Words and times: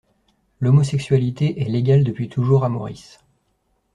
L'homosexualité 0.59 1.61
est 1.61 1.65
légale 1.69 2.03
depuis 2.03 2.27
toujours 2.27 2.65
à 2.65 2.69
Maurice. 2.69 3.19